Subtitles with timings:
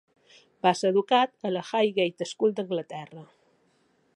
[0.67, 3.27] Va ser educat a la Highgate School d"Anglaterra.